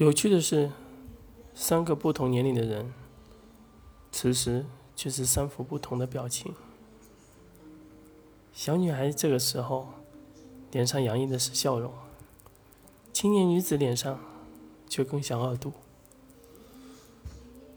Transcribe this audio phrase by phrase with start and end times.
[0.00, 0.70] 有趣的是，
[1.54, 2.90] 三个不同年龄的人，
[4.10, 4.64] 此时
[4.96, 6.54] 却是三副不同的表情。
[8.50, 9.88] 小女孩这个时候，
[10.72, 11.90] 脸上洋溢的是笑容；
[13.12, 14.18] 青年女子脸上
[14.88, 15.70] 却更像恶毒。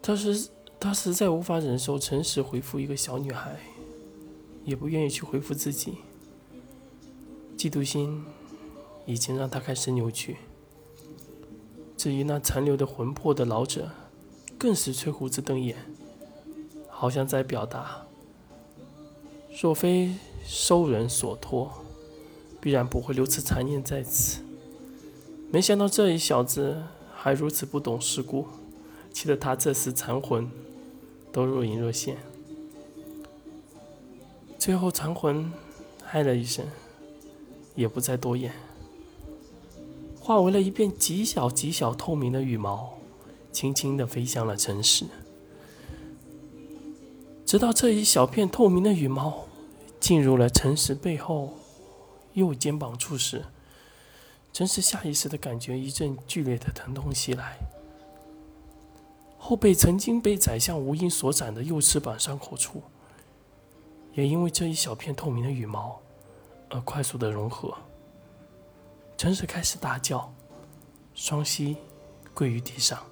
[0.00, 0.48] 她是
[0.80, 3.60] 她实在无法忍受诚实回复一个小女孩，
[4.64, 5.98] 也不愿意去回复自己。
[7.58, 8.24] 嫉妒心
[9.04, 10.38] 已经让她开始扭曲。
[12.06, 13.90] 至于那残留的魂魄的老者，
[14.56, 15.76] 更是吹胡子瞪眼，
[16.88, 18.06] 好像在表达：
[19.60, 20.14] 若非
[20.44, 21.68] 收人所托，
[22.60, 24.40] 必然不会留此残念在此。
[25.50, 26.80] 没想到这一小子
[27.12, 28.46] 还如此不懂世故，
[29.12, 30.48] 气得他这时残魂
[31.32, 32.18] 都若隐若现。
[34.56, 35.52] 最后残魂
[36.04, 36.64] 嗨了一声，
[37.74, 38.52] 也不再多言。
[40.26, 42.94] 化为了一片极小极小透明的羽毛，
[43.52, 45.06] 轻轻地飞向了城市。
[47.44, 49.44] 直到这一小片透明的羽毛
[50.00, 51.54] 进入了城市背后
[52.32, 53.44] 右肩膀处时，
[54.52, 57.56] 真是下意识的感觉一阵剧烈的疼痛袭来。
[59.38, 62.82] 后背曾经被宰相无影所斩的右翅膀伤口处，
[64.14, 66.00] 也因为这一小片透明的羽毛
[66.68, 67.72] 而快速的融合。
[69.16, 70.30] 陈实开始大叫，
[71.14, 71.76] 双膝
[72.34, 73.02] 跪于地上。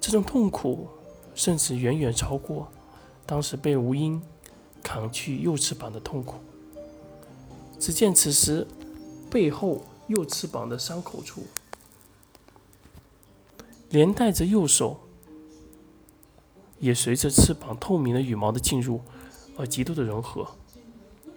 [0.00, 0.88] 这种痛苦，
[1.36, 2.68] 甚至远远超过
[3.24, 4.20] 当时被吴英
[4.82, 6.38] 砍去右翅膀的痛苦。
[7.78, 8.66] 只见此时
[9.30, 11.44] 背后右翅膀的伤口处，
[13.90, 14.98] 连带着右手，
[16.80, 19.00] 也随着翅膀透明的羽毛的进入
[19.56, 20.48] 而极度的融合。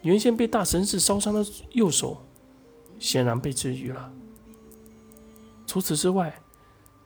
[0.02, 2.24] 原先被大神士烧伤的右手。
[3.00, 4.12] 显然被治愈了。
[5.66, 6.42] 除此之外，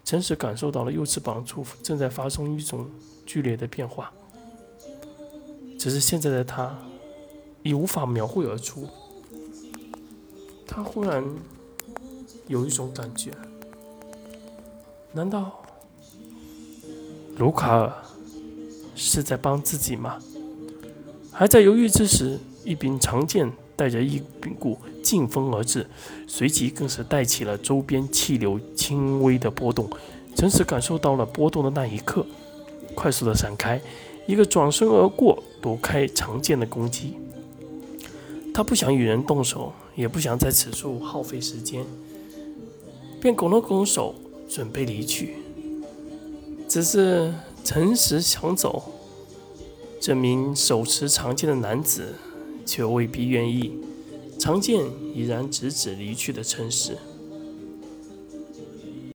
[0.04, 2.90] 陈实感受到了右翅膀处正在发生一种
[3.26, 4.12] 剧烈的变化，
[5.78, 6.78] 只是现在的他
[7.62, 8.88] 已无法描绘而出。
[10.66, 11.24] 他忽然
[12.48, 13.32] 有一种感觉：
[15.12, 15.64] 难道
[17.38, 17.94] 卢卡尔
[18.96, 20.20] 是在帮自己吗？
[21.32, 23.52] 还在犹豫之时，一柄长剑
[23.84, 24.22] 带着一
[24.58, 24.78] 股。
[25.02, 25.86] 劲风而至，
[26.26, 29.90] 随即更是带起了周边气流轻微的波动。
[30.34, 32.26] 陈实感受到了波动的那一刻，
[32.96, 33.82] 快速的闪开，
[34.26, 37.16] 一个转身而过，躲开长剑的攻击。
[38.54, 41.86] 他不想与人动手，也不想在此处耗费时间，
[43.20, 44.16] 便拱了拱手，
[44.48, 45.36] 准备离去。
[46.70, 48.82] 只是陈实想走，
[50.00, 52.14] 这名手持长剑的男子
[52.66, 53.80] 却未必愿意。
[54.40, 56.98] 常见已然直指离去的城市。